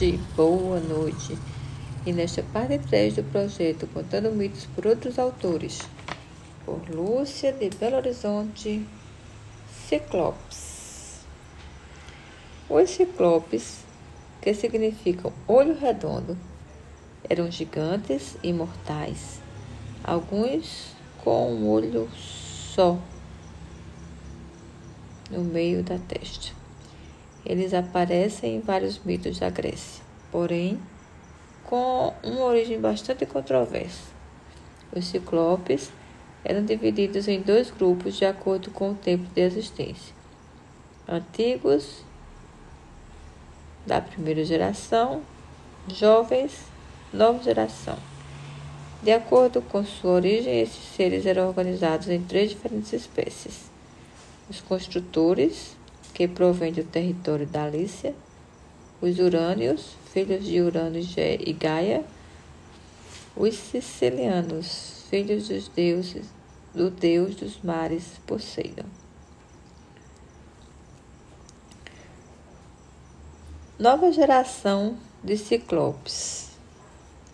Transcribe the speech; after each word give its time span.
tarde, 0.00 0.18
boa 0.34 0.80
noite. 0.80 1.36
E 2.06 2.12
nesta 2.12 2.42
parte 2.42 2.78
3 2.78 3.16
do 3.16 3.22
projeto 3.24 3.86
Contando 3.86 4.32
Mitos 4.32 4.64
por 4.74 4.86
Outros 4.86 5.18
Autores, 5.18 5.80
por 6.64 6.88
Lúcia 6.88 7.52
de 7.52 7.68
Belo 7.68 7.96
Horizonte, 7.96 8.86
Ciclopes. 9.86 11.20
Os 12.70 12.88
ciclopes, 12.88 13.84
que 14.40 14.54
significam 14.54 15.32
olho 15.46 15.78
redondo, 15.78 16.38
eram 17.28 17.50
gigantes 17.50 18.38
imortais, 18.42 19.40
alguns 20.02 20.94
com 21.22 21.52
um 21.52 21.68
olho 21.68 22.08
só 22.16 22.98
no 25.30 25.44
meio 25.44 25.82
da 25.82 25.98
testa. 25.98 26.59
Eles 27.50 27.74
aparecem 27.74 28.54
em 28.54 28.60
vários 28.60 29.00
mitos 29.00 29.40
da 29.40 29.50
Grécia, 29.50 30.04
porém 30.30 30.78
com 31.64 32.14
uma 32.22 32.44
origem 32.44 32.80
bastante 32.80 33.26
controversa. 33.26 34.04
Os 34.94 35.06
ciclopes 35.06 35.90
eram 36.44 36.64
divididos 36.64 37.26
em 37.26 37.40
dois 37.40 37.68
grupos 37.72 38.16
de 38.16 38.24
acordo 38.24 38.70
com 38.70 38.92
o 38.92 38.94
tempo 38.94 39.24
de 39.34 39.40
existência. 39.40 40.14
Antigos, 41.08 42.04
da 43.84 44.00
primeira 44.00 44.44
geração, 44.44 45.20
jovens, 45.88 46.66
nova 47.12 47.42
geração. 47.42 47.98
De 49.02 49.10
acordo 49.10 49.60
com 49.60 49.84
sua 49.84 50.12
origem, 50.12 50.60
esses 50.60 50.84
seres 50.94 51.26
eram 51.26 51.48
organizados 51.48 52.08
em 52.10 52.22
três 52.22 52.50
diferentes 52.50 52.92
espécies: 52.92 53.68
os 54.48 54.60
construtores, 54.60 55.79
que 56.10 56.28
provém 56.28 56.72
do 56.72 56.84
território 56.84 57.46
da 57.46 57.68
Lícia, 57.68 58.14
os 59.00 59.18
urânios, 59.18 59.96
filhos 60.12 60.44
de 60.44 60.60
Urano 60.60 60.98
e 60.98 61.52
Gaia, 61.52 62.04
os 63.34 63.54
sicilianos, 63.54 65.04
filhos 65.08 65.48
dos 65.48 65.68
deuses, 65.68 66.26
do 66.74 66.90
deus 66.90 67.34
dos 67.34 67.62
mares 67.62 68.20
Poseidon. 68.26 68.84
Nova 73.78 74.12
geração 74.12 74.98
de 75.24 75.38
ciclopes, 75.38 76.50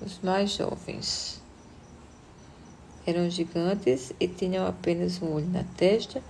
os 0.00 0.20
mais 0.20 0.52
jovens. 0.52 1.42
Eram 3.04 3.28
gigantes 3.28 4.12
e 4.20 4.28
tinham 4.28 4.66
apenas 4.66 5.20
um 5.20 5.32
olho 5.32 5.48
na 5.48 5.64
testa 5.76 6.22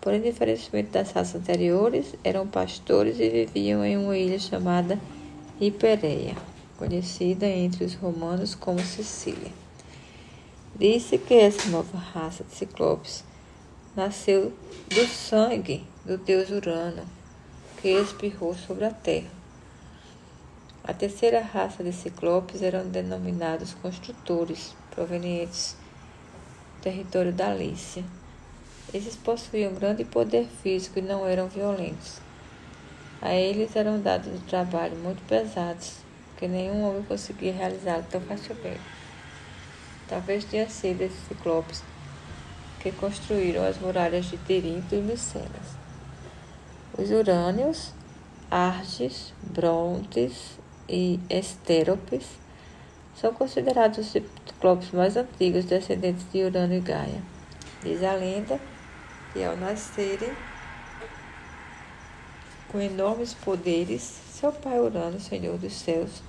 Porém, 0.00 0.22
diferentemente 0.22 0.90
das 0.90 1.12
raças 1.12 1.42
anteriores, 1.42 2.14
eram 2.24 2.46
pastores 2.46 3.20
e 3.20 3.28
viviam 3.28 3.84
em 3.84 3.98
uma 3.98 4.16
ilha 4.16 4.38
chamada 4.38 4.98
Hipereia, 5.60 6.34
conhecida 6.78 7.46
entre 7.46 7.84
os 7.84 7.94
romanos 7.94 8.54
como 8.54 8.80
Sicília. 8.80 9.52
Disse 10.74 11.18
que 11.18 11.34
essa 11.34 11.68
nova 11.68 11.98
raça 11.98 12.42
de 12.42 12.54
ciclopes 12.54 13.22
nasceu 13.94 14.50
do 14.88 15.06
sangue 15.06 15.84
do 16.06 16.16
deus 16.16 16.48
Urano, 16.48 17.02
que 17.82 17.90
espirrou 17.90 18.54
sobre 18.54 18.86
a 18.86 18.90
terra. 18.90 19.28
A 20.82 20.94
terceira 20.94 21.42
raça 21.42 21.84
de 21.84 21.92
ciclopes 21.92 22.62
eram 22.62 22.88
denominados 22.88 23.74
construtores, 23.74 24.74
provenientes 24.94 25.76
do 26.78 26.82
território 26.84 27.32
da 27.34 27.52
Lícia 27.52 28.02
esses 28.92 29.16
possuíam 29.16 29.74
grande 29.74 30.04
poder 30.04 30.46
físico 30.62 30.98
e 30.98 31.02
não 31.02 31.26
eram 31.26 31.48
violentos. 31.48 32.20
A 33.22 33.34
eles 33.34 33.76
eram 33.76 34.00
dados 34.00 34.32
de 34.32 34.38
trabalho 34.46 34.96
muito 34.96 35.22
pesados, 35.26 35.98
que 36.36 36.48
nenhum 36.48 36.82
homem 36.82 37.02
conseguia 37.02 37.52
realizar 37.52 38.02
tão 38.10 38.20
facilmente. 38.22 38.80
Talvez 40.08 40.44
tenha 40.44 40.68
sido 40.68 41.02
esses 41.02 41.20
ciclopes 41.28 41.84
que 42.80 42.90
construíram 42.92 43.64
as 43.64 43.78
muralhas 43.78 44.24
de 44.24 44.38
Tirinto 44.38 44.94
e 44.94 45.02
Micenas. 45.02 45.76
Os 46.98 47.10
urânios, 47.10 47.92
Arges, 48.50 49.32
Brontes 49.42 50.58
e 50.88 51.20
Estéropes 51.28 52.26
são 53.14 53.32
considerados 53.34 53.98
os 53.98 54.06
ciclopes 54.06 54.90
mais 54.92 55.16
antigos 55.16 55.66
descendentes 55.66 56.24
de 56.32 56.42
Urano 56.42 56.74
e 56.74 56.80
Gaia. 56.80 57.22
Diz 57.82 58.02
a 58.02 58.14
lenda 58.14 58.58
e 59.34 59.44
ao 59.44 59.56
nascerem 59.56 60.32
com 62.70 62.80
enormes 62.80 63.34
poderes, 63.34 64.02
seu 64.30 64.52
pai 64.52 64.78
Urano, 64.78 65.18
Senhor 65.18 65.58
dos 65.58 65.72
céus, 65.72 66.22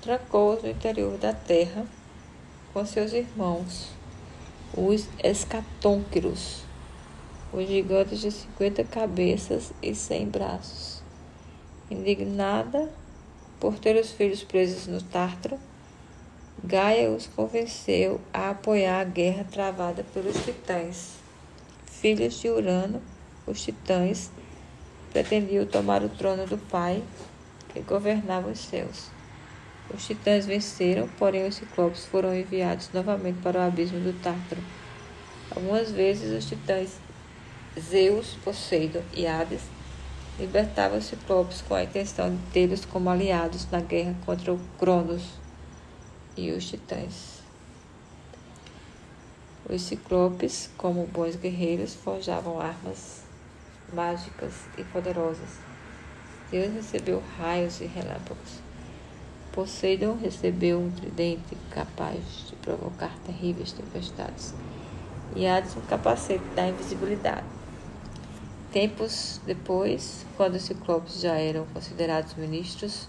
trancou-os 0.00 0.62
no 0.62 0.70
interior 0.70 1.16
da 1.18 1.32
terra 1.32 1.86
com 2.72 2.84
seus 2.84 3.12
irmãos, 3.12 3.90
os 4.76 5.08
escatônquiros, 5.22 6.62
os 7.52 7.68
gigantes 7.68 8.20
de 8.20 8.32
cinquenta 8.32 8.82
cabeças 8.82 9.72
e 9.80 9.94
cem 9.94 10.26
braços. 10.26 11.00
Indignada 11.88 12.90
por 13.60 13.78
ter 13.78 13.94
os 13.96 14.10
filhos 14.10 14.42
presos 14.42 14.88
no 14.88 15.00
Tártaro, 15.00 15.58
Gaia 16.64 17.10
os 17.10 17.26
convenceu 17.26 18.20
a 18.32 18.50
apoiar 18.50 19.00
a 19.00 19.04
guerra 19.04 19.44
travada 19.44 20.04
pelos 20.12 20.36
titãs 20.44 21.23
filhos 22.04 22.38
de 22.38 22.50
Urano, 22.50 23.00
os 23.46 23.62
titãs, 23.62 24.30
pretendiam 25.10 25.64
tomar 25.64 26.02
o 26.02 26.08
trono 26.10 26.46
do 26.46 26.58
pai 26.58 27.02
que 27.72 27.80
governava 27.80 28.50
os 28.50 28.58
céus. 28.58 29.08
Os 29.88 30.06
titãs 30.06 30.44
venceram, 30.44 31.08
porém 31.18 31.46
os 31.46 31.54
ciclopes 31.54 32.04
foram 32.04 32.38
enviados 32.38 32.90
novamente 32.92 33.40
para 33.40 33.58
o 33.58 33.62
abismo 33.62 34.00
do 34.00 34.12
Tártaro. 34.22 34.60
Algumas 35.50 35.92
vezes 35.92 36.30
os 36.30 36.46
titãs 36.46 36.98
Zeus, 37.80 38.36
Poseidon 38.44 39.00
e 39.14 39.26
Hades 39.26 39.62
libertavam 40.38 40.98
os 40.98 41.06
ciclopes 41.06 41.62
com 41.62 41.74
a 41.74 41.84
intenção 41.84 42.28
de 42.28 42.42
tê-los 42.52 42.84
como 42.84 43.08
aliados 43.08 43.66
na 43.70 43.80
guerra 43.80 44.14
contra 44.26 44.52
o 44.52 44.60
Cronos 44.78 45.22
e 46.36 46.50
os 46.50 46.68
titãs. 46.68 47.43
Os 49.68 49.80
ciclopes, 49.80 50.68
como 50.76 51.06
bons 51.06 51.36
guerreiros, 51.36 51.94
forjavam 51.94 52.60
armas 52.60 53.22
mágicas 53.94 54.52
e 54.76 54.84
poderosas. 54.84 55.58
Deus 56.50 56.74
recebeu 56.74 57.22
raios 57.38 57.80
e 57.80 57.86
relâmpagos. 57.86 58.60
Poseidon 59.52 60.16
recebeu 60.16 60.78
um 60.78 60.90
tridente 60.90 61.56
capaz 61.70 62.18
de 62.48 62.56
provocar 62.56 63.16
terríveis 63.24 63.72
tempestades. 63.72 64.52
E 65.34 65.46
Hades 65.46 65.74
um 65.76 65.80
capacete 65.80 66.44
da 66.54 66.68
invisibilidade. 66.68 67.46
Tempos 68.70 69.40
depois, 69.46 70.26
quando 70.36 70.56
os 70.56 70.62
ciclopes 70.62 71.20
já 71.20 71.36
eram 71.36 71.64
considerados 71.72 72.34
ministros 72.34 73.08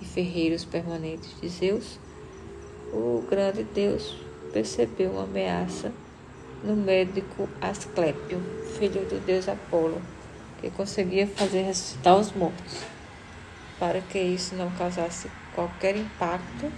e 0.00 0.04
ferreiros 0.04 0.64
permanentes 0.64 1.40
de 1.40 1.48
Zeus, 1.48 1.98
o 2.92 3.24
grande 3.28 3.62
Deus 3.62 4.25
percebeu 4.56 5.10
uma 5.10 5.24
ameaça 5.24 5.92
no 6.64 6.74
médico 6.74 7.46
Asclépio, 7.60 8.40
filho 8.78 9.04
do 9.04 9.22
deus 9.26 9.50
Apolo, 9.50 10.00
que 10.58 10.70
conseguia 10.70 11.26
fazer 11.26 11.60
ressuscitar 11.60 12.16
os 12.16 12.32
mortos. 12.32 12.78
Para 13.78 14.00
que 14.00 14.18
isso 14.18 14.54
não 14.54 14.70
causasse 14.70 15.30
qualquer 15.54 15.94
impacto 15.94 16.72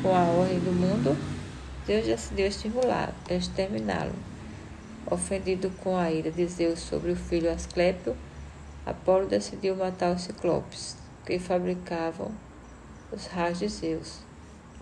com 0.00 0.14
a 0.14 0.22
ordem 0.22 0.60
do 0.60 0.72
mundo, 0.72 1.18
Deus 1.84 2.06
decidiu 2.06 2.46
exterminá-lo. 3.28 4.14
Ofendido 5.10 5.70
com 5.82 5.96
a 5.96 6.08
ira 6.08 6.30
de 6.30 6.46
Zeus 6.46 6.78
sobre 6.78 7.10
o 7.10 7.16
filho 7.16 7.50
Asclépio, 7.50 8.16
Apolo 8.86 9.26
decidiu 9.26 9.74
matar 9.74 10.14
os 10.14 10.22
ciclopes, 10.22 10.96
que 11.26 11.40
fabricavam 11.40 12.30
os 13.10 13.26
raios 13.26 13.58
de 13.58 13.66
Zeus. 13.66 14.31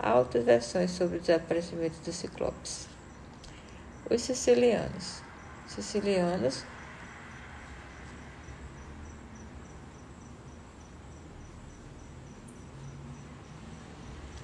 Outras 0.03 0.43
versões 0.43 0.91
sobre 0.91 1.17
o 1.17 1.19
desaparecimento 1.19 1.99
dos 2.03 2.15
ciclopes. 2.15 2.87
Os 4.09 4.21
sicilianos. 4.21 5.21
Sicilianos 5.67 6.63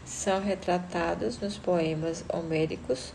são 0.05 0.39
retratados 0.41 1.39
nos 1.39 1.57
poemas 1.57 2.23
homéricos 2.29 3.11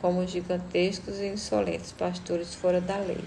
como 0.00 0.26
gigantescos 0.26 1.18
e 1.18 1.26
insolentes 1.26 1.92
pastores 1.92 2.54
fora 2.54 2.80
da 2.80 2.96
lei, 2.96 3.22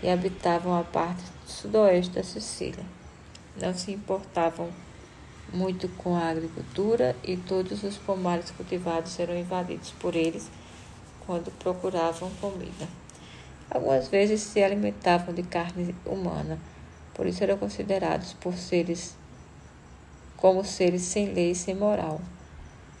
que 0.00 0.08
habitavam 0.08 0.78
a 0.78 0.82
parte 0.82 1.22
sudoeste 1.46 2.14
da 2.14 2.24
Sicília. 2.24 2.84
Não 3.60 3.74
se 3.74 3.92
importavam 3.92 4.70
muito 5.52 5.88
com 5.88 6.16
a 6.16 6.28
agricultura 6.28 7.16
e 7.24 7.36
todos 7.36 7.82
os 7.82 7.96
pomares 7.96 8.50
cultivados 8.50 9.18
eram 9.18 9.36
invadidos 9.36 9.90
por 9.92 10.14
eles 10.14 10.50
quando 11.26 11.50
procuravam 11.58 12.30
comida. 12.40 12.88
Algumas 13.70 14.08
vezes 14.08 14.40
se 14.40 14.62
alimentavam 14.62 15.32
de 15.32 15.42
carne 15.42 15.94
humana, 16.04 16.58
por 17.14 17.26
isso 17.26 17.42
eram 17.44 17.56
considerados 17.56 18.32
por 18.34 18.54
seres 18.54 19.16
como 20.36 20.64
seres 20.64 21.02
sem 21.02 21.32
lei 21.34 21.50
e 21.50 21.54
sem 21.54 21.74
moral, 21.74 22.20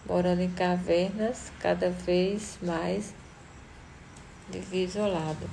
morando 0.06 0.42
em 0.42 0.50
cavernas 0.50 1.50
cada 1.58 1.90
vez 1.90 2.58
mais 2.62 3.14
vivia 4.50 4.84
isolado. 4.84 5.48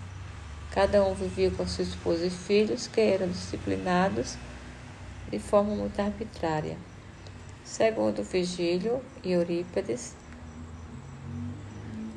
Cada 0.71 1.03
um 1.03 1.13
vivia 1.13 1.49
com 1.49 1.65
sua 1.65 1.83
esposa 1.83 2.25
e 2.25 2.29
filhos, 2.29 2.87
que 2.87 2.99
eram 2.99 3.29
disciplinados 3.29 4.37
de 5.29 5.39
forma 5.39 5.75
muito 5.75 5.99
arbitrária. 5.99 6.77
Segundo 7.63 8.23
Vigílio 8.23 9.01
e 9.23 9.33
Eurípides, 9.33 10.15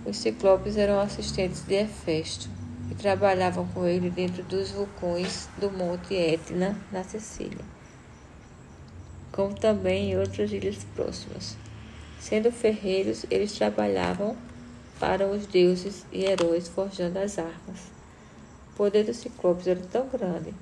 os 0.07 0.17
ciclopes 0.17 0.77
eram 0.77 1.01
assistentes 1.01 1.63
de 1.63 1.75
Hefesto 1.75 2.49
e 2.91 2.95
trabalhavam 2.95 3.67
com 3.69 3.87
ele 3.87 4.11
dentro 4.11 4.43
dos 4.45 4.71
vulcões 4.71 5.49
do 5.59 5.71
Monte 5.71 6.15
Etna, 6.15 6.77
na 6.91 7.05
Sicília, 7.05 7.65
como 9.33 9.55
também 9.55 10.13
em 10.13 10.19
outras 10.19 10.53
ilhas 10.53 10.85
próximas. 10.95 11.57
Sendo 12.19 12.53
ferreiros, 12.53 13.27
eles 13.31 13.53
trabalhavam 13.53 14.37
para 14.99 15.27
os 15.27 15.47
deuses 15.47 16.05
e 16.13 16.25
heróis 16.25 16.69
forjando 16.69 17.19
as 17.19 17.39
armas. 17.39 17.91
O 18.73 18.77
poder 18.77 19.05
dos 19.05 19.17
ciclopes 19.17 19.67
era 19.67 19.81
tão 19.81 20.07
grande 20.09 20.55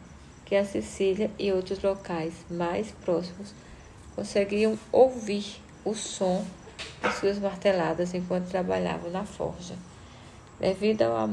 que 0.48 0.56
a 0.56 0.64
Sicília 0.64 1.30
e 1.38 1.52
outros 1.52 1.82
locais 1.82 2.32
mais 2.50 2.90
próximos 3.04 3.54
conseguiam 4.16 4.78
ouvir 4.90 5.60
o 5.84 5.94
som 5.94 6.42
de 7.02 7.12
suas 7.12 7.38
marteladas 7.38 8.14
enquanto 8.14 8.48
trabalhavam 8.48 9.10
na 9.10 9.26
forja. 9.26 9.74
Devido 10.58 11.02
ao, 11.02 11.28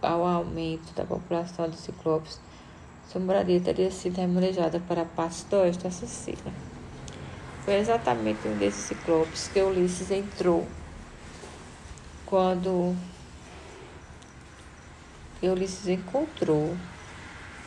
ao 0.00 0.24
aumento 0.24 0.94
da 0.94 1.04
população 1.04 1.68
de 1.68 1.76
ciclopes, 1.76 2.40
sua 3.10 3.20
moradia 3.20 3.60
teria 3.60 3.90
sido 3.90 4.18
remanejada 4.18 4.78
para 4.78 5.02
a 5.02 5.06
parte 5.06 5.44
do 5.46 5.82
da 5.82 5.90
Sicília. 5.90 6.52
Foi 7.64 7.74
exatamente 7.74 8.46
um 8.46 8.56
desses 8.58 8.84
ciclopes 8.84 9.48
que 9.48 9.60
Ulisses 9.60 10.12
entrou 10.12 10.64
quando 12.24 12.94
Ulisses 15.42 15.88
encontrou 15.88 16.76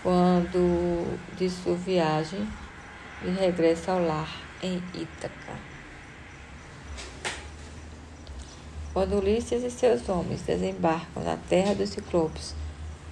quando 0.02 1.18
de 1.38 1.50
sua 1.50 1.76
viagem 1.76 2.48
e 3.24 3.30
regressa 3.30 3.92
ao 3.92 4.06
lar 4.06 4.30
em 4.64 4.78
Ítaca. 4.94 5.54
Quando 8.94 9.18
Ulisses 9.18 9.64
e 9.64 9.70
seus 9.70 10.08
homens 10.10 10.42
desembarcam 10.42 11.24
na 11.24 11.38
terra 11.38 11.76
dos 11.76 11.90
Ciclopes, 11.90 12.56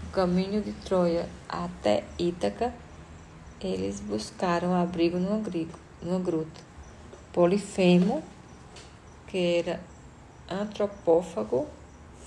no 0.04 0.12
caminho 0.12 0.62
de 0.62 0.72
Troia 0.72 1.30
até 1.48 2.04
Ítaca, 2.18 2.74
eles 3.62 4.00
buscaram 4.00 4.74
abrigo 4.74 5.18
numa, 5.18 5.40
grigo, 5.40 5.78
numa 6.02 6.20
gruta. 6.20 6.62
Polifemo, 7.34 8.24
que 9.28 9.60
era 9.60 9.80
antropófago, 10.50 11.68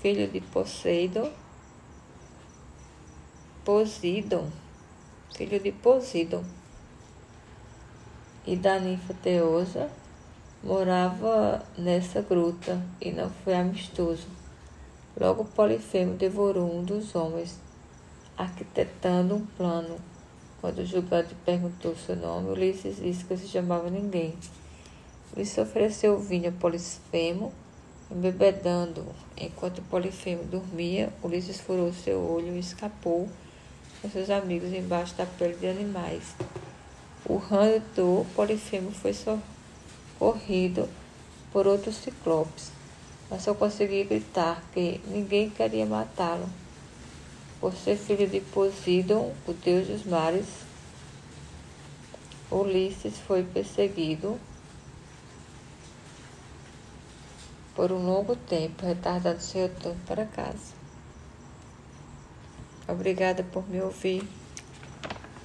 filho 0.01 0.27
de 0.27 0.39
Poseidon, 0.39 1.29
Posidon, 3.63 4.49
filho 5.35 5.59
de 5.59 5.71
Posidon, 5.71 6.43
e 8.43 8.55
da 8.55 8.79
ninfa 8.79 9.13
Teosa, 9.13 9.87
morava 10.63 11.63
nessa 11.77 12.23
gruta 12.23 12.83
e 12.99 13.11
não 13.11 13.29
foi 13.29 13.53
amistoso. 13.53 14.25
Logo 15.15 15.45
Polifemo 15.45 16.15
devorou 16.15 16.75
um 16.75 16.83
dos 16.83 17.13
homens, 17.13 17.59
arquitetando 18.35 19.35
um 19.35 19.45
plano. 19.45 19.97
Quando 20.59 20.79
o 20.79 20.85
julgante 20.85 21.35
perguntou 21.45 21.95
seu 21.95 22.15
nome, 22.15 22.49
Ulisses 22.49 22.95
disse 22.95 23.23
que 23.25 23.37
se 23.37 23.47
chamava 23.47 23.91
ninguém. 23.91 24.33
Ulisses 25.35 25.59
ofereceu 25.59 26.17
vinho 26.17 26.49
a 26.49 26.51
Polifemo, 26.51 27.53
embebedando. 28.09 29.05
Enquanto 29.37 29.83
Polifemo 29.83 30.45
dormia, 30.45 31.13
Ulisses 31.21 31.59
furou 31.59 31.93
seu 31.93 32.19
olho 32.19 32.55
e 32.55 32.59
escapou 32.59 33.29
com 34.01 34.09
seus 34.09 34.29
amigos 34.29 34.73
embaixo 34.73 35.13
da 35.15 35.25
pele 35.25 35.55
de 35.55 35.67
animais. 35.67 36.35
O 37.23 37.37
ramo 37.37 37.79
do 37.95 38.25
Polifemo 38.35 38.91
foi 38.91 39.13
socorrido 39.13 40.89
por 41.51 41.67
outros 41.67 41.97
ciclopes, 41.97 42.71
mas 43.29 43.43
só 43.43 43.53
consegui 43.53 44.03
gritar 44.03 44.63
que 44.73 44.99
ninguém 45.07 45.49
queria 45.49 45.85
matá-lo. 45.85 46.49
Por 47.59 47.73
ser 47.73 47.95
filho 47.95 48.27
de 48.27 48.41
Poseidon, 48.41 49.33
o 49.47 49.53
deus 49.53 49.87
dos 49.87 50.03
mares, 50.03 50.47
Ulisses 52.49 53.17
foi 53.19 53.43
perseguido 53.43 54.37
por 57.75 57.91
um 57.91 58.05
longo 58.05 58.35
tempo, 58.35 58.85
retardando 58.85 59.41
seu 59.41 59.61
retorno 59.61 59.99
para 60.05 60.25
casa. 60.25 60.80
Obrigada 62.87 63.43
por 63.43 63.67
me 63.69 63.81
ouvir. 63.81 64.27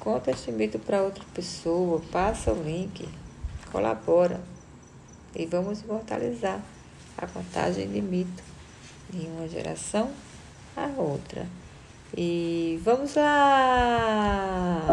Conta 0.01 0.31
este 0.31 0.53
mito 0.53 0.79
para 0.79 1.03
outra 1.03 1.25
pessoa, 1.35 2.01
passa 2.13 2.53
o 2.53 2.63
link, 2.63 3.09
colabora 3.73 4.41
e 5.35 5.45
vamos 5.47 5.83
imortalizar 5.83 6.61
a 7.19 7.27
contagem 7.27 7.89
de 7.89 8.01
mito 8.01 8.43
de 9.11 9.27
uma 9.27 9.49
geração 9.49 10.11
a 10.77 10.87
outra. 11.01 11.47
E 12.17 12.81
vamos 12.85 13.15
lá! 13.15 14.85